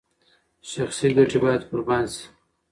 [0.69, 2.25] شخصي ګټې باید قربان شي.